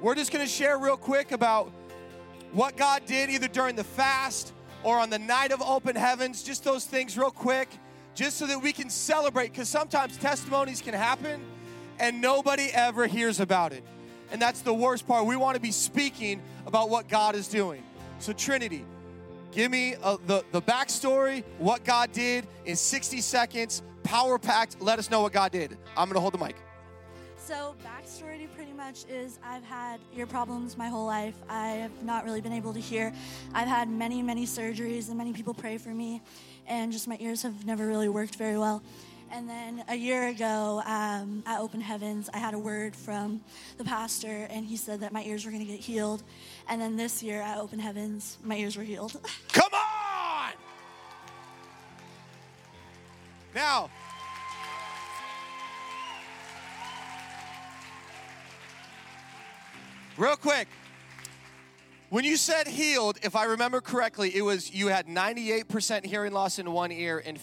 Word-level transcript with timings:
We're 0.00 0.14
just 0.14 0.32
going 0.32 0.44
to 0.44 0.50
share 0.50 0.78
real 0.78 0.96
quick 0.96 1.32
about 1.32 1.72
what 2.52 2.76
God 2.76 3.04
did 3.04 3.30
either 3.30 3.48
during 3.48 3.74
the 3.74 3.84
fast 3.84 4.52
or 4.84 4.98
on 4.98 5.10
the 5.10 5.18
night 5.18 5.50
of 5.50 5.60
open 5.60 5.96
heavens, 5.96 6.42
just 6.44 6.62
those 6.62 6.84
things 6.84 7.18
real 7.18 7.32
quick, 7.32 7.68
just 8.14 8.36
so 8.36 8.46
that 8.46 8.62
we 8.62 8.72
can 8.72 8.90
celebrate 8.90 9.50
because 9.50 9.68
sometimes 9.68 10.16
testimonies 10.16 10.80
can 10.80 10.94
happen 10.94 11.40
and 11.98 12.20
nobody 12.20 12.70
ever 12.72 13.08
hears 13.08 13.40
about 13.40 13.72
it. 13.72 13.82
And 14.30 14.40
that's 14.40 14.60
the 14.60 14.74
worst 14.74 15.06
part. 15.06 15.26
We 15.26 15.34
want 15.34 15.56
to 15.56 15.60
be 15.60 15.72
speaking 15.72 16.42
about 16.66 16.90
what 16.90 17.08
God 17.08 17.34
is 17.34 17.48
doing. 17.48 17.82
So, 18.20 18.32
Trinity, 18.32 18.84
give 19.50 19.70
me 19.70 19.94
a, 20.02 20.16
the, 20.26 20.44
the 20.52 20.62
backstory, 20.62 21.42
what 21.58 21.84
God 21.84 22.12
did 22.12 22.46
in 22.66 22.76
60 22.76 23.20
seconds, 23.20 23.82
power 24.04 24.38
packed. 24.38 24.80
Let 24.80 24.98
us 25.00 25.10
know 25.10 25.22
what 25.22 25.32
God 25.32 25.50
did. 25.50 25.76
I'm 25.96 26.06
going 26.08 26.14
to 26.14 26.20
hold 26.20 26.34
the 26.34 26.38
mic. 26.38 26.56
So, 27.48 27.74
backstory 27.82 28.46
pretty 28.54 28.74
much 28.74 29.06
is 29.08 29.38
I've 29.42 29.64
had 29.64 30.00
ear 30.14 30.26
problems 30.26 30.76
my 30.76 30.88
whole 30.88 31.06
life. 31.06 31.34
I 31.48 31.68
have 31.68 32.02
not 32.02 32.26
really 32.26 32.42
been 32.42 32.52
able 32.52 32.74
to 32.74 32.78
hear. 32.78 33.10
I've 33.54 33.66
had 33.66 33.88
many, 33.88 34.20
many 34.20 34.44
surgeries, 34.44 35.08
and 35.08 35.16
many 35.16 35.32
people 35.32 35.54
pray 35.54 35.78
for 35.78 35.88
me, 35.88 36.20
and 36.66 36.92
just 36.92 37.08
my 37.08 37.16
ears 37.18 37.40
have 37.44 37.64
never 37.64 37.86
really 37.86 38.10
worked 38.10 38.34
very 38.34 38.58
well. 38.58 38.82
And 39.32 39.48
then 39.48 39.82
a 39.88 39.94
year 39.94 40.26
ago 40.28 40.82
um, 40.84 41.42
at 41.46 41.58
Open 41.60 41.80
Heavens, 41.80 42.28
I 42.34 42.36
had 42.36 42.52
a 42.52 42.58
word 42.58 42.94
from 42.94 43.40
the 43.78 43.84
pastor, 43.84 44.46
and 44.50 44.66
he 44.66 44.76
said 44.76 45.00
that 45.00 45.14
my 45.14 45.22
ears 45.22 45.46
were 45.46 45.50
going 45.50 45.64
to 45.64 45.72
get 45.72 45.80
healed. 45.80 46.22
And 46.68 46.78
then 46.78 46.98
this 46.98 47.22
year 47.22 47.40
at 47.40 47.56
Open 47.56 47.78
Heavens, 47.78 48.36
my 48.44 48.58
ears 48.58 48.76
were 48.76 48.82
healed. 48.82 49.18
Come 49.54 49.72
on! 49.72 50.52
Now, 53.54 53.88
real 60.18 60.36
quick, 60.36 60.68
when 62.10 62.24
you 62.24 62.36
said 62.36 62.66
healed, 62.66 63.18
if 63.22 63.36
I 63.36 63.44
remember 63.44 63.80
correctly, 63.80 64.34
it 64.34 64.42
was 64.42 64.72
you 64.72 64.88
had 64.88 65.06
98% 65.06 66.04
hearing 66.04 66.32
loss 66.32 66.58
in 66.58 66.70
one 66.72 66.90
ear 66.90 67.22
and 67.24 67.38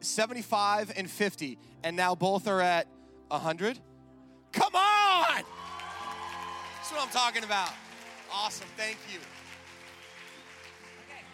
75 0.00 0.92
and 0.96 1.10
50, 1.10 1.58
and 1.82 1.96
now 1.96 2.14
both 2.14 2.46
are 2.46 2.60
at 2.60 2.86
100? 3.28 3.78
Come 4.52 4.74
on! 4.74 5.42
That's 6.76 6.92
what 6.92 7.02
I'm 7.02 7.08
talking 7.08 7.44
about. 7.44 7.70
Awesome, 8.32 8.68
thank 8.76 8.98
you. 9.12 9.18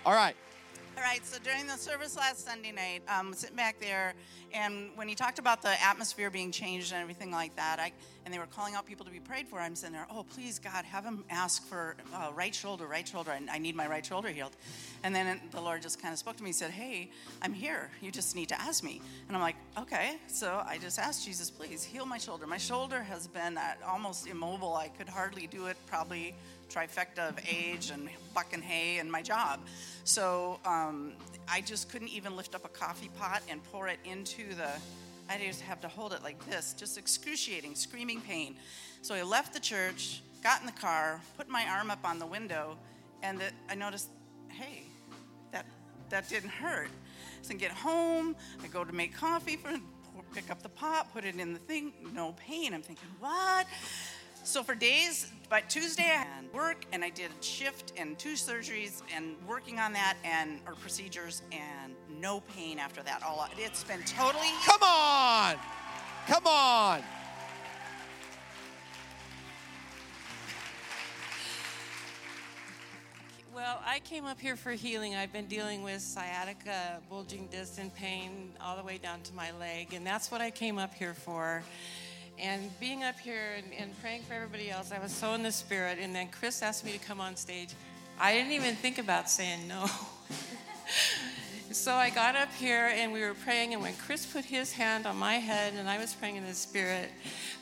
All 0.06 0.14
right. 0.14 0.34
All 0.94 1.02
right, 1.02 1.24
so 1.24 1.38
during 1.42 1.66
the 1.66 1.76
service 1.76 2.18
last 2.18 2.44
Sunday 2.44 2.70
night, 2.70 3.02
um, 3.08 3.32
sitting 3.32 3.56
back 3.56 3.80
there, 3.80 4.12
and 4.52 4.90
when 4.94 5.08
he 5.08 5.14
talked 5.14 5.38
about 5.38 5.62
the 5.62 5.82
atmosphere 5.82 6.30
being 6.30 6.52
changed 6.52 6.92
and 6.92 7.00
everything 7.00 7.30
like 7.30 7.56
that, 7.56 7.80
I, 7.80 7.92
and 8.26 8.32
they 8.32 8.38
were 8.38 8.46
calling 8.46 8.74
out 8.74 8.84
people 8.84 9.06
to 9.06 9.10
be 9.10 9.18
prayed 9.18 9.48
for, 9.48 9.58
I'm 9.58 9.74
sitting 9.74 9.94
there, 9.94 10.06
oh, 10.10 10.22
please, 10.22 10.58
God, 10.58 10.84
have 10.84 11.02
him 11.02 11.24
ask 11.30 11.66
for 11.66 11.96
uh, 12.14 12.30
right 12.34 12.54
shoulder, 12.54 12.86
right 12.86 13.08
shoulder. 13.08 13.30
I, 13.30 13.40
I, 13.50 13.58
need 13.58 13.74
my 13.74 13.86
right 13.86 14.04
shoulder 14.04 14.28
healed. 14.28 14.54
And 15.02 15.14
then 15.14 15.40
the 15.50 15.62
Lord 15.62 15.80
just 15.80 16.00
kind 16.00 16.12
of 16.12 16.18
spoke 16.18 16.36
to 16.36 16.42
me. 16.42 16.50
He 16.50 16.52
said, 16.52 16.70
hey, 16.70 17.10
I'm 17.40 17.54
here. 17.54 17.90
You 18.02 18.10
just 18.10 18.36
need 18.36 18.50
to 18.50 18.60
ask 18.60 18.84
me. 18.84 19.00
And 19.28 19.36
I'm 19.36 19.42
like, 19.42 19.56
okay. 19.78 20.18
So 20.26 20.62
I 20.66 20.76
just 20.76 20.98
asked 20.98 21.24
Jesus, 21.24 21.50
please 21.50 21.82
heal 21.82 22.04
my 22.04 22.18
shoulder. 22.18 22.46
My 22.46 22.58
shoulder 22.58 23.02
has 23.02 23.26
been 23.26 23.58
almost 23.86 24.26
immobile. 24.26 24.74
I 24.74 24.88
could 24.88 25.08
hardly 25.08 25.46
do 25.46 25.66
it 25.66 25.78
probably 25.86 26.34
trifecta 26.72 27.28
of 27.28 27.38
age 27.48 27.90
and 27.90 28.08
bucking 28.34 28.62
hay 28.62 28.98
and 28.98 29.10
my 29.10 29.22
job. 29.22 29.60
So 30.04 30.58
um, 30.64 31.12
I 31.48 31.60
just 31.60 31.90
couldn't 31.90 32.08
even 32.08 32.36
lift 32.36 32.54
up 32.54 32.64
a 32.64 32.68
coffee 32.68 33.10
pot 33.18 33.42
and 33.48 33.62
pour 33.64 33.88
it 33.88 33.98
into 34.04 34.54
the. 34.54 34.70
I 35.28 35.38
just 35.38 35.60
have 35.62 35.80
to 35.82 35.88
hold 35.88 36.12
it 36.12 36.22
like 36.22 36.44
this, 36.50 36.74
just 36.76 36.98
excruciating, 36.98 37.74
screaming 37.74 38.20
pain. 38.20 38.56
So 39.02 39.14
I 39.14 39.22
left 39.22 39.54
the 39.54 39.60
church, 39.60 40.20
got 40.42 40.60
in 40.60 40.66
the 40.66 40.72
car, 40.72 41.20
put 41.36 41.48
my 41.48 41.64
arm 41.70 41.90
up 41.90 42.04
on 42.04 42.18
the 42.18 42.26
window, 42.26 42.76
and 43.22 43.38
the, 43.38 43.44
I 43.70 43.74
noticed, 43.74 44.08
hey, 44.48 44.82
that 45.52 45.64
that 46.10 46.28
didn't 46.28 46.50
hurt. 46.50 46.90
So 47.42 47.54
I 47.54 47.56
get 47.56 47.70
home, 47.70 48.36
I 48.62 48.66
go 48.66 48.84
to 48.84 48.92
make 48.92 49.16
coffee 49.16 49.56
for 49.56 49.70
pick 50.34 50.50
up 50.50 50.62
the 50.62 50.68
pot, 50.68 51.12
put 51.12 51.24
it 51.24 51.36
in 51.36 51.52
the 51.52 51.58
thing, 51.58 51.92
no 52.14 52.32
pain. 52.32 52.74
I'm 52.74 52.82
thinking, 52.82 53.08
what? 53.20 53.66
So 54.44 54.64
for 54.64 54.74
days, 54.74 55.30
by 55.48 55.60
Tuesday 55.60 56.02
I 56.02 56.24
had 56.24 56.52
work 56.52 56.84
and 56.92 57.04
I 57.04 57.10
did 57.10 57.30
a 57.30 57.42
shift 57.44 57.92
and 57.96 58.18
two 58.18 58.32
surgeries 58.32 59.00
and 59.14 59.36
working 59.46 59.78
on 59.78 59.92
that 59.92 60.16
and 60.24 60.58
or 60.66 60.74
procedures 60.74 61.42
and 61.52 61.94
no 62.20 62.40
pain 62.40 62.80
after 62.80 63.04
that. 63.04 63.22
All 63.22 63.46
it's 63.56 63.84
been 63.84 64.02
totally 64.02 64.48
Come 64.64 64.82
on. 64.82 65.54
Come 66.26 66.46
on. 66.48 67.02
Well, 73.54 73.80
I 73.86 74.00
came 74.00 74.24
up 74.24 74.40
here 74.40 74.56
for 74.56 74.72
healing. 74.72 75.14
I've 75.14 75.32
been 75.32 75.46
dealing 75.46 75.84
with 75.84 76.02
sciatica, 76.02 77.00
bulging 77.08 77.46
disc 77.46 77.78
and 77.78 77.94
pain 77.94 78.54
all 78.60 78.76
the 78.76 78.82
way 78.82 78.98
down 78.98 79.20
to 79.20 79.34
my 79.34 79.52
leg, 79.52 79.94
and 79.94 80.04
that's 80.04 80.32
what 80.32 80.40
I 80.40 80.50
came 80.50 80.78
up 80.78 80.94
here 80.94 81.14
for 81.14 81.62
and 82.42 82.78
being 82.80 83.04
up 83.04 83.18
here 83.20 83.54
and, 83.56 83.66
and, 83.78 84.00
praying 84.00 84.22
for 84.22 84.34
everybody 84.34 84.68
else, 84.68 84.90
I 84.90 84.98
was 84.98 85.12
so 85.12 85.34
in 85.34 85.44
the 85.44 85.52
spirit. 85.52 85.98
And 86.00 86.14
then 86.14 86.28
Chris 86.28 86.60
asked 86.60 86.84
me 86.84 86.92
to 86.92 86.98
come 86.98 87.20
on 87.20 87.36
stage. 87.36 87.70
I 88.18 88.34
didn't 88.34 88.50
even 88.50 88.74
think 88.74 88.98
about 88.98 89.30
saying 89.30 89.68
no. 89.68 89.86
so 91.70 91.94
I 91.94 92.10
got 92.10 92.34
up 92.34 92.52
here 92.54 92.90
and 92.92 93.12
we 93.12 93.20
were 93.20 93.34
praying. 93.34 93.74
And 93.74 93.82
when 93.82 93.94
Chris 93.94 94.26
put 94.26 94.44
his 94.44 94.72
hand 94.72 95.06
on 95.06 95.16
my 95.16 95.34
head 95.34 95.74
and 95.74 95.88
I 95.88 95.98
was 95.98 96.14
praying 96.14 96.34
in 96.34 96.44
the 96.44 96.52
spirit, 96.52 97.10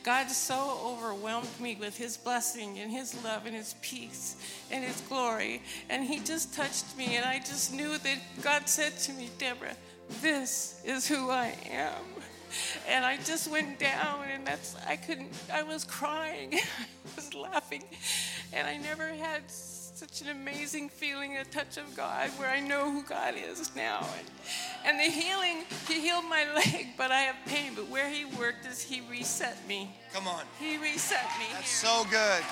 God 0.03 0.31
so 0.31 0.79
overwhelmed 0.83 1.59
me 1.59 1.77
with 1.79 1.95
his 1.95 2.17
blessing 2.17 2.79
and 2.79 2.89
his 2.91 3.23
love 3.23 3.45
and 3.45 3.55
his 3.55 3.75
peace 3.81 4.35
and 4.71 4.83
his 4.83 4.99
glory. 5.01 5.61
And 5.91 6.03
he 6.03 6.19
just 6.19 6.55
touched 6.55 6.97
me. 6.97 7.17
And 7.17 7.25
I 7.25 7.37
just 7.37 7.71
knew 7.71 7.99
that 7.99 8.17
God 8.41 8.67
said 8.67 8.97
to 8.99 9.13
me, 9.13 9.29
Deborah, 9.37 9.77
this 10.23 10.81
is 10.83 11.07
who 11.07 11.29
I 11.29 11.55
am 11.69 12.10
and 12.87 13.05
I 13.05 13.17
just 13.17 13.49
went 13.49 13.79
down, 13.79 14.25
and 14.31 14.45
that's 14.45 14.75
I 14.87 14.95
couldn't. 14.95 15.31
I 15.51 15.63
was 15.63 15.83
crying, 15.83 16.53
I 16.79 17.15
was 17.15 17.33
laughing, 17.33 17.83
and 18.53 18.67
I 18.67 18.77
never 18.77 19.07
had 19.07 19.49
such 20.01 20.21
an 20.21 20.29
amazing 20.29 20.89
feeling, 20.89 21.37
a 21.37 21.43
touch 21.43 21.77
of 21.77 21.95
God, 21.95 22.31
where 22.31 22.49
I 22.49 22.59
know 22.59 22.89
who 22.89 23.03
God 23.03 23.35
is 23.37 23.75
now. 23.75 24.03
And, 24.17 24.27
and 24.83 24.99
the 24.99 25.13
healing, 25.15 25.63
He 25.87 26.01
healed 26.01 26.25
my 26.25 26.51
leg, 26.55 26.87
but 26.97 27.11
I 27.11 27.19
have 27.19 27.35
pain. 27.45 27.73
But 27.75 27.87
where 27.87 28.09
He 28.09 28.25
worked 28.25 28.65
is 28.65 28.81
He 28.81 29.01
reset 29.11 29.57
me. 29.67 29.95
Come 30.11 30.27
on. 30.27 30.43
He 30.59 30.77
reset 30.77 31.23
me. 31.37 31.45
That's 31.53 31.81
here. 31.81 31.91
so 31.91 32.03
good, 32.09 32.43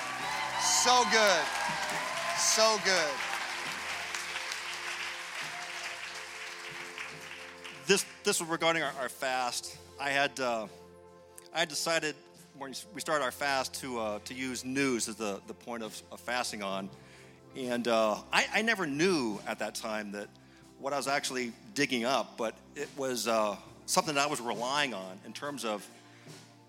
so 0.62 1.02
good, 1.10 1.44
so 2.38 2.78
good. 2.84 3.14
This 7.88 8.06
this 8.22 8.38
was 8.38 8.48
regarding 8.48 8.84
our, 8.84 8.92
our 9.00 9.08
fast. 9.08 9.76
I 10.00 10.08
had 10.08 10.40
uh, 10.40 10.66
I 11.52 11.58
had 11.58 11.68
decided 11.68 12.14
when 12.56 12.74
we 12.94 13.02
started 13.02 13.22
our 13.22 13.30
fast 13.30 13.74
to 13.82 14.00
uh, 14.00 14.18
to 14.24 14.34
use 14.34 14.64
news 14.64 15.08
as 15.08 15.16
the, 15.16 15.42
the 15.46 15.52
point 15.52 15.82
of, 15.82 16.02
of 16.10 16.20
fasting 16.20 16.62
on, 16.62 16.88
and 17.54 17.86
uh, 17.86 18.16
I, 18.32 18.46
I, 18.54 18.62
never 18.62 18.86
knew 18.86 19.38
at 19.46 19.58
that 19.58 19.74
time 19.74 20.12
that 20.12 20.28
what 20.78 20.94
I 20.94 20.96
was 20.96 21.06
actually 21.06 21.52
digging 21.74 22.06
up, 22.06 22.38
but 22.38 22.54
it 22.76 22.88
was 22.96 23.28
uh, 23.28 23.56
something 23.84 24.14
that 24.14 24.26
I 24.26 24.30
was 24.30 24.40
relying 24.40 24.94
on 24.94 25.18
in 25.26 25.34
terms 25.34 25.66
of 25.66 25.86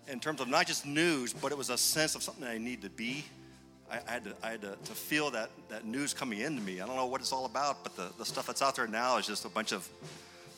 in 0.08 0.20
terms 0.20 0.42
of 0.42 0.48
not 0.48 0.66
just 0.66 0.84
news, 0.84 1.32
but 1.32 1.52
it 1.52 1.58
was 1.58 1.70
a 1.70 1.78
sense 1.78 2.14
of 2.14 2.22
something 2.22 2.44
I 2.44 2.58
needed 2.58 2.82
to 2.82 2.90
be. 2.90 3.24
I, 3.90 4.00
I 4.06 4.10
had, 4.10 4.24
to, 4.24 4.34
I 4.42 4.50
had 4.50 4.60
to, 4.60 4.76
to, 4.84 4.92
feel 4.92 5.30
that, 5.30 5.48
that 5.68 5.86
news 5.86 6.12
coming 6.12 6.40
into 6.40 6.60
me. 6.60 6.80
I 6.80 6.86
don't 6.86 6.96
know 6.96 7.06
what 7.06 7.20
it's 7.20 7.32
all 7.32 7.46
about, 7.46 7.82
but 7.82 7.94
the, 7.96 8.10
the 8.18 8.24
stuff 8.24 8.46
that's 8.46 8.62
out 8.62 8.74
there 8.74 8.86
now 8.86 9.18
is 9.18 9.26
just 9.26 9.44
a 9.44 9.48
bunch 9.48 9.72
of 9.72 9.88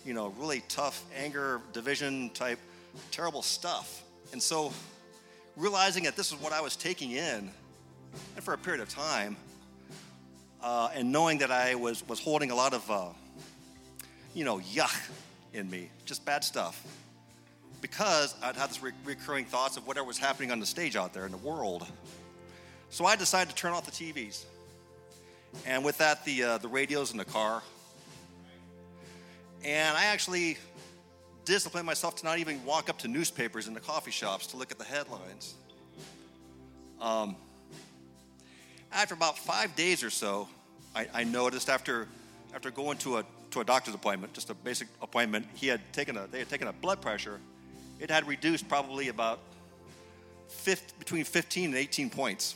you 0.05 0.15
know, 0.15 0.35
really 0.39 0.63
tough 0.69 1.05
anger, 1.17 1.61
division 1.73 2.31
type, 2.31 2.59
terrible 3.11 3.43
stuff. 3.43 4.03
And 4.33 4.43
so, 4.43 4.73
realizing 5.57 6.05
that 6.05 6.17
this 6.17 6.33
is 6.33 6.41
what 6.41 6.53
I 6.53 6.61
was 6.61 6.77
taking 6.77 7.13
in, 7.13 7.51
and 8.37 8.45
for 8.45 8.55
a 8.55 8.59
period 8.59 8.83
of 8.83 8.89
time, 8.89 9.37
uh, 10.63 10.91
and 10.95 11.13
knowing 11.13 11.39
that 11.39 11.51
I 11.51 11.75
was, 11.75 12.07
was 12.09 12.21
holding 12.21 12.51
a 12.51 12.55
lot 12.55 12.75
of, 12.75 12.91
uh, 12.91 13.09
you 14.35 14.45
know, 14.45 14.59
yuck 14.59 15.11
in 15.53 15.71
me, 15.71 15.91
just 16.05 16.25
bad 16.25 16.43
stuff, 16.43 16.83
because 17.81 18.35
I'd 18.43 18.57
had 18.57 18.71
this 18.71 18.83
re- 18.83 18.93
recurring 19.05 19.45
thoughts 19.45 19.77
of 19.77 19.87
whatever 19.87 20.07
was 20.07 20.19
happening 20.19 20.51
on 20.51 20.59
the 20.59 20.67
stage 20.67 20.97
out 20.97 21.13
there 21.13 21.27
in 21.27 21.33
the 21.33 21.39
world. 21.39 21.87
So 22.91 23.05
I 23.05 23.17
decided 23.17 23.51
to 23.51 23.55
turn 23.55 23.73
off 23.73 23.85
the 23.85 23.93
TVs. 23.93 24.45
And 25.67 25.85
with 25.85 25.99
that, 25.99 26.25
the, 26.25 26.43
uh, 26.43 26.59
the 26.59 26.69
radios 26.69 27.13
in 27.13 27.19
the 27.19 27.25
car, 27.25 27.63
and 29.65 29.97
I 29.97 30.07
actually 30.07 30.59
disciplined 31.45 31.87
myself 31.87 32.17
to 32.17 32.25
not 32.25 32.39
even 32.39 32.65
walk 32.65 32.89
up 32.89 32.99
to 32.99 33.09
newspapers 33.09 33.67
in 33.67 33.75
the 33.75 33.81
coffee 33.81 34.11
shops 34.11 34.47
to 34.49 34.57
look 34.57 34.71
at 34.71 34.79
the 34.79 34.85
headlines. 34.85 35.55
Um, 37.01 37.37
after 38.93 39.15
about 39.15 39.39
five 39.39 39.75
days 39.75 40.03
or 40.03 40.11
so, 40.11 40.49
I, 40.95 41.07
I, 41.13 41.25
noticed 41.25 41.69
after 41.69 42.07
after 42.55 42.71
going 42.71 42.99
to 42.99 43.19
a 43.19 43.25
to 43.51 43.61
a 43.61 43.65
doctor's 43.65 43.95
appointment, 43.95 44.33
just 44.33 44.49
a 44.51 44.55
basic 44.55 44.89
appointment, 45.03 45.47
he 45.55 45.67
had 45.67 45.81
taken 45.93 46.17
a 46.17 46.27
they 46.29 46.39
had 46.39 46.49
taken 46.49 46.69
a 46.69 46.73
blood 46.73 47.03
pressure. 47.03 47.41
It 48.01 48.11
had 48.11 48.27
reduced 48.27 48.69
probably 48.69 49.09
about 49.09 49.41
50, 50.49 50.95
between 50.99 51.25
15 51.25 51.67
and 51.67 51.75
18 51.75 52.11
points. 52.11 52.55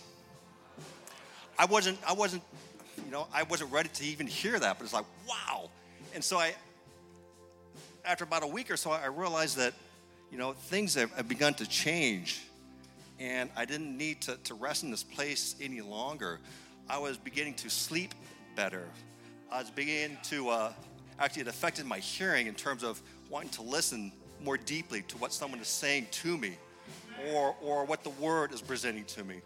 I 1.58 1.64
wasn't, 1.64 1.99
I 2.06 2.12
wasn't, 2.12 2.43
you 3.04 3.11
know, 3.11 3.26
I 3.32 3.43
wasn't 3.44 3.72
ready 3.72 3.88
to 3.88 4.04
even 4.04 4.26
hear 4.26 4.58
that, 4.58 4.78
but 4.78 4.84
it's 4.84 4.94
like, 4.94 5.04
wow. 5.28 5.70
And 6.14 6.22
so 6.22 6.38
I, 6.38 6.54
after 8.08 8.25
about 8.25 8.43
a 8.43 8.46
week 8.46 8.70
or 8.70 8.76
so, 8.78 8.90
I 8.90 9.06
realized 9.06 9.58
that, 9.58 9.75
you 10.32 10.38
know, 10.38 10.52
things 10.52 10.94
have, 10.94 11.12
have 11.12 11.28
begun 11.28 11.52
to 11.55 11.69
change. 11.69 12.40
And 13.20 13.50
I 13.55 13.66
didn't 13.66 13.96
need 13.96 14.22
to, 14.22 14.37
to 14.44 14.55
rest 14.55 14.82
in 14.82 14.90
this 14.90 15.02
place 15.02 15.55
any 15.60 15.82
longer. 15.82 16.40
I 16.88 16.99
was 16.99 17.19
beginning 17.19 17.55
to 17.55 17.69
sleep 17.69 18.14
better. 18.56 18.88
I 19.52 19.60
was 19.60 19.70
beginning 19.70 20.16
to, 20.25 20.49
uh, 20.49 20.72
actually, 21.19 21.43
it 21.43 21.49
affected 21.49 21.84
my 21.84 21.99
hearing 21.99 22.46
in 22.46 22.55
terms 22.55 22.82
of 22.82 23.02
wanting 23.28 23.50
to 23.50 23.62
listen 23.62 24.11
more 24.43 24.56
deeply 24.56 25.02
to 25.02 25.19
what 25.19 25.32
someone 25.32 25.61
is 25.61 25.69
saying 25.69 26.06
to 26.11 26.38
me 26.38 26.56
or, 27.34 27.56
or 27.61 27.84
what 27.84 28.04
the 28.04 28.11
word 28.11 28.54
is 28.54 28.62
presenting 28.62 29.04
to 29.04 29.25
me. 29.25 29.40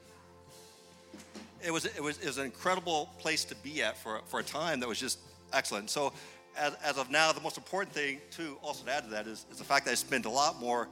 It 1.64 1.72
was, 1.72 1.84
it, 1.84 2.02
was, 2.02 2.18
it 2.18 2.26
was 2.26 2.38
an 2.38 2.44
incredible 2.44 3.10
place 3.18 3.44
to 3.46 3.56
be 3.56 3.82
at 3.82 3.96
for, 3.96 4.20
for 4.26 4.38
a 4.38 4.44
time 4.44 4.78
that 4.80 4.88
was 4.88 5.00
just 5.00 5.18
excellent. 5.52 5.90
So, 5.90 6.12
as, 6.56 6.74
as 6.84 6.98
of 6.98 7.10
now, 7.10 7.32
the 7.32 7.40
most 7.40 7.56
important 7.56 7.94
thing, 7.94 8.20
too, 8.30 8.56
also 8.62 8.84
to 8.84 8.92
add 8.92 9.04
to 9.04 9.10
that, 9.10 9.26
is, 9.26 9.46
is 9.50 9.58
the 9.58 9.64
fact 9.64 9.84
that 9.86 9.92
I 9.92 9.94
spend 9.94 10.24
a 10.26 10.30
lot 10.30 10.60
more 10.60 10.88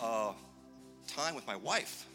uh, 0.00 0.32
time 1.06 1.34
with 1.34 1.46
my 1.46 1.56
wife. 1.56 2.06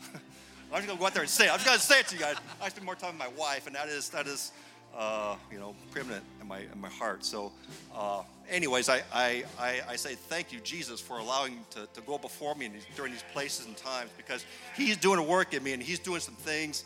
I'm 0.12 0.78
just 0.78 0.86
gonna 0.86 0.98
go 0.98 1.06
out 1.06 1.14
there 1.14 1.22
and 1.22 1.30
say 1.30 1.46
it. 1.46 1.50
I'm 1.50 1.56
just 1.56 1.66
gonna 1.66 1.78
say 1.78 2.00
it 2.00 2.08
to 2.08 2.16
you 2.16 2.20
guys. 2.20 2.36
I 2.60 2.68
spend 2.68 2.84
more 2.84 2.94
time 2.94 3.10
with 3.10 3.18
my 3.18 3.28
wife, 3.38 3.66
and 3.66 3.76
that 3.76 3.88
is 3.88 4.08
that 4.10 4.26
is 4.26 4.52
uh, 4.96 5.36
you 5.50 5.58
know 5.58 5.74
preeminent 5.90 6.24
in 6.40 6.48
my 6.48 6.60
in 6.60 6.80
my 6.80 6.88
heart. 6.88 7.24
So, 7.24 7.52
uh, 7.94 8.22
anyways, 8.50 8.88
I, 8.88 9.02
I, 9.12 9.44
I 9.58 9.80
I 9.90 9.96
say 9.96 10.14
thank 10.14 10.52
you, 10.52 10.60
Jesus, 10.60 11.00
for 11.00 11.18
allowing 11.18 11.60
to, 11.70 11.86
to 11.94 12.00
go 12.02 12.18
before 12.18 12.54
me 12.54 12.68
these, 12.68 12.86
during 12.96 13.12
these 13.12 13.24
places 13.32 13.66
and 13.66 13.76
times 13.76 14.10
because 14.16 14.44
He's 14.76 14.96
doing 14.96 15.18
a 15.18 15.22
work 15.22 15.54
in 15.54 15.62
me, 15.62 15.72
and 15.72 15.82
He's 15.82 15.98
doing 15.98 16.20
some 16.20 16.34
things. 16.34 16.84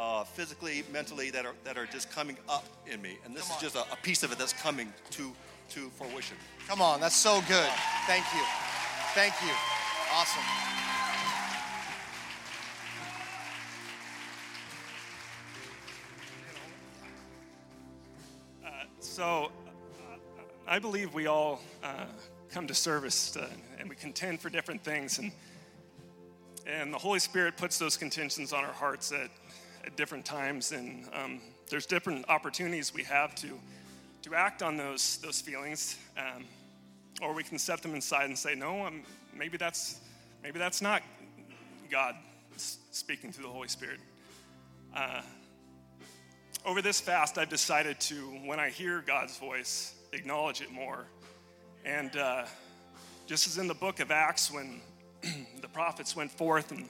Uh, 0.00 0.24
physically, 0.24 0.82
mentally, 0.90 1.30
that 1.30 1.44
are 1.44 1.52
that 1.62 1.76
are 1.76 1.84
just 1.84 2.10
coming 2.10 2.34
up 2.48 2.64
in 2.90 3.02
me, 3.02 3.18
and 3.26 3.36
this 3.36 3.50
is 3.50 3.56
just 3.58 3.76
a, 3.76 3.80
a 3.92 3.96
piece 4.02 4.22
of 4.22 4.32
it 4.32 4.38
that's 4.38 4.54
coming 4.54 4.90
to 5.10 5.30
to 5.68 5.90
fruition. 5.90 6.38
Come 6.66 6.80
on, 6.80 7.00
that's 7.00 7.14
so 7.14 7.42
good. 7.46 7.68
Thank 8.06 8.24
you. 8.34 8.40
Thank 9.12 9.34
you. 9.42 9.52
Awesome. 10.10 10.42
So, 19.00 19.52
uh, 19.98 20.16
I 20.66 20.78
believe 20.78 21.12
we 21.12 21.26
all 21.26 21.60
uh, 21.84 22.06
come 22.48 22.66
to 22.68 22.74
service 22.74 23.36
uh, 23.36 23.50
and 23.78 23.86
we 23.86 23.96
contend 23.96 24.40
for 24.40 24.48
different 24.48 24.82
things, 24.82 25.18
and 25.18 25.30
and 26.66 26.92
the 26.92 26.98
Holy 26.98 27.18
Spirit 27.18 27.56
puts 27.56 27.78
those 27.78 27.96
contentions 27.96 28.52
on 28.52 28.64
our 28.64 28.72
hearts 28.72 29.12
at, 29.12 29.30
at 29.84 29.96
different 29.96 30.24
times, 30.24 30.72
and 30.72 31.08
um, 31.12 31.40
there's 31.68 31.86
different 31.86 32.28
opportunities 32.28 32.94
we 32.94 33.04
have 33.04 33.34
to 33.36 33.58
to 34.22 34.34
act 34.34 34.62
on 34.62 34.76
those 34.76 35.18
those 35.18 35.40
feelings, 35.40 35.96
um, 36.18 36.44
or 37.22 37.34
we 37.34 37.42
can 37.42 37.58
set 37.58 37.82
them 37.82 37.94
aside 37.94 38.26
and 38.26 38.38
say, 38.38 38.54
no, 38.54 38.86
um, 38.86 39.02
maybe 39.34 39.56
that's 39.56 40.00
maybe 40.42 40.58
that's 40.58 40.82
not 40.82 41.02
God 41.90 42.14
speaking 42.56 43.32
through 43.32 43.44
the 43.44 43.50
Holy 43.50 43.68
Spirit. 43.68 44.00
Uh, 44.94 45.22
over 46.64 46.82
this 46.82 47.00
fast, 47.00 47.38
I've 47.38 47.48
decided 47.48 47.98
to, 48.00 48.14
when 48.44 48.60
I 48.60 48.68
hear 48.68 49.02
God's 49.06 49.36
voice, 49.38 49.94
acknowledge 50.12 50.60
it 50.60 50.70
more. 50.70 51.06
And 51.84 52.14
uh, 52.16 52.44
just 53.26 53.46
as 53.46 53.56
in 53.56 53.66
the 53.66 53.74
book 53.74 54.00
of 54.00 54.10
Acts, 54.10 54.50
when 54.50 54.80
the 55.60 55.68
prophets 55.68 56.14
went 56.14 56.30
forth 56.30 56.70
and 56.70 56.88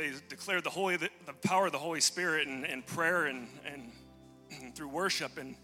they 0.00 0.12
declared 0.28 0.64
the 0.64 0.70
holy, 0.70 0.96
the, 0.96 1.10
the 1.26 1.32
power 1.32 1.66
of 1.66 1.72
the 1.72 1.78
Holy 1.78 2.00
Spirit 2.00 2.48
and, 2.48 2.64
and 2.64 2.86
prayer 2.86 3.26
and, 3.26 3.48
and, 3.66 4.74
through 4.74 4.88
worship 4.88 5.38
and 5.38 5.56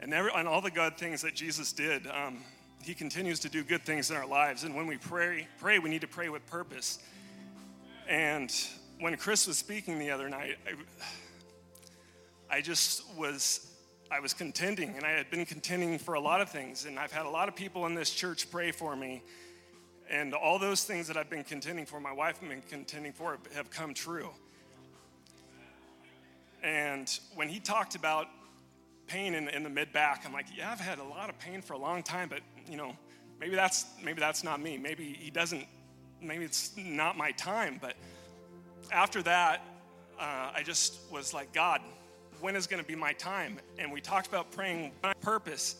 and, 0.00 0.14
every, 0.14 0.30
and 0.34 0.46
all 0.46 0.60
the 0.60 0.70
good 0.70 0.96
things 0.96 1.22
that 1.22 1.34
Jesus 1.34 1.72
did, 1.72 2.06
um, 2.06 2.38
He 2.82 2.94
continues 2.94 3.40
to 3.40 3.48
do 3.48 3.64
good 3.64 3.82
things 3.82 4.10
in 4.10 4.16
our 4.16 4.26
lives. 4.26 4.64
And 4.64 4.74
when 4.74 4.86
we 4.86 4.96
pray, 4.96 5.48
pray, 5.58 5.78
we 5.78 5.90
need 5.90 6.02
to 6.02 6.08
pray 6.08 6.28
with 6.28 6.46
purpose. 6.46 7.00
And 8.08 8.52
when 9.00 9.16
Chris 9.16 9.46
was 9.46 9.58
speaking 9.58 9.98
the 9.98 10.10
other 10.10 10.28
night, 10.28 10.56
I, 12.50 12.56
I 12.58 12.60
just 12.60 13.02
was 13.16 13.64
I 14.10 14.20
was 14.20 14.32
contending, 14.32 14.94
and 14.96 15.04
I 15.04 15.10
had 15.10 15.30
been 15.30 15.44
contending 15.44 15.98
for 15.98 16.14
a 16.14 16.20
lot 16.20 16.40
of 16.40 16.48
things, 16.48 16.86
and 16.86 16.98
I've 16.98 17.12
had 17.12 17.26
a 17.26 17.28
lot 17.28 17.48
of 17.48 17.54
people 17.54 17.84
in 17.84 17.94
this 17.94 18.10
church 18.10 18.50
pray 18.50 18.70
for 18.70 18.96
me, 18.96 19.22
and 20.10 20.34
all 20.34 20.58
those 20.58 20.84
things 20.84 21.06
that 21.08 21.16
I've 21.16 21.30
been 21.30 21.44
contending 21.44 21.86
for, 21.86 22.00
my 22.00 22.12
wife 22.12 22.38
has 22.38 22.48
been 22.48 22.62
contending 22.62 23.12
for, 23.12 23.38
have 23.54 23.70
come 23.70 23.94
true. 23.94 24.30
And 26.62 27.08
when 27.34 27.48
he 27.48 27.60
talked 27.60 27.94
about 27.94 28.26
pain 29.06 29.34
in, 29.34 29.48
in 29.48 29.62
the 29.62 29.70
mid 29.70 29.92
back, 29.92 30.24
I'm 30.26 30.32
like, 30.32 30.46
yeah, 30.56 30.72
I've 30.72 30.80
had 30.80 30.98
a 30.98 31.04
lot 31.04 31.30
of 31.30 31.38
pain 31.38 31.62
for 31.62 31.74
a 31.74 31.78
long 31.78 32.02
time, 32.02 32.28
but 32.28 32.40
you 32.68 32.76
know, 32.76 32.96
maybe 33.40 33.54
that's 33.54 33.86
maybe 34.02 34.20
that's 34.20 34.42
not 34.42 34.60
me. 34.60 34.76
Maybe 34.76 35.16
he 35.18 35.30
doesn't. 35.30 35.66
Maybe 36.20 36.44
it's 36.44 36.72
not 36.76 37.16
my 37.16 37.30
time. 37.32 37.78
But 37.80 37.94
after 38.90 39.22
that, 39.22 39.64
uh, 40.18 40.50
I 40.54 40.62
just 40.64 40.98
was 41.12 41.32
like, 41.32 41.52
God, 41.52 41.80
when 42.40 42.56
is 42.56 42.66
going 42.66 42.82
to 42.82 42.86
be 42.86 42.96
my 42.96 43.12
time? 43.12 43.58
And 43.78 43.92
we 43.92 44.00
talked 44.00 44.26
about 44.26 44.50
praying 44.50 44.92
purpose, 45.20 45.76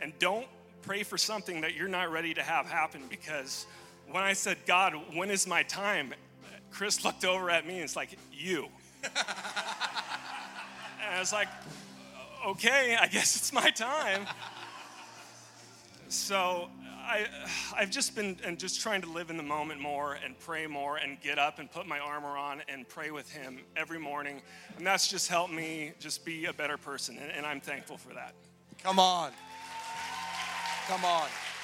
and 0.00 0.12
don't 0.18 0.46
pray 0.86 1.02
for 1.02 1.18
something 1.18 1.62
that 1.62 1.74
you're 1.74 1.88
not 1.88 2.12
ready 2.12 2.32
to 2.32 2.42
have 2.42 2.64
happen 2.66 3.02
because 3.10 3.66
when 4.12 4.22
I 4.22 4.34
said, 4.34 4.56
God, 4.66 4.94
when 5.14 5.30
is 5.30 5.44
my 5.46 5.64
time? 5.64 6.14
Chris 6.70 7.04
looked 7.04 7.24
over 7.24 7.50
at 7.50 7.66
me 7.66 7.74
and 7.74 7.82
it's 7.82 7.96
like, 7.96 8.16
you. 8.32 8.68
and 9.02 9.12
I 11.12 11.18
was 11.18 11.32
like, 11.32 11.48
okay, 12.46 12.96
I 13.00 13.08
guess 13.08 13.34
it's 13.34 13.52
my 13.52 13.70
time. 13.70 14.26
so 16.08 16.68
I, 17.04 17.26
I've 17.76 17.90
just 17.90 18.14
been 18.14 18.38
and 18.44 18.56
just 18.56 18.80
trying 18.80 19.02
to 19.02 19.10
live 19.10 19.28
in 19.28 19.36
the 19.36 19.42
moment 19.42 19.80
more 19.80 20.14
and 20.24 20.38
pray 20.38 20.68
more 20.68 20.98
and 20.98 21.20
get 21.20 21.36
up 21.36 21.58
and 21.58 21.68
put 21.68 21.88
my 21.88 21.98
armor 21.98 22.36
on 22.36 22.62
and 22.68 22.88
pray 22.88 23.10
with 23.10 23.28
Him 23.32 23.58
every 23.76 23.98
morning. 23.98 24.40
And 24.76 24.86
that's 24.86 25.08
just 25.08 25.28
helped 25.28 25.52
me 25.52 25.94
just 25.98 26.24
be 26.24 26.44
a 26.44 26.52
better 26.52 26.76
person. 26.76 27.18
And, 27.20 27.32
and 27.32 27.44
I'm 27.44 27.60
thankful 27.60 27.96
for 27.96 28.14
that. 28.14 28.34
Come 28.82 29.00
on. 29.00 29.32
Come 30.88 31.04
on. 31.04 31.55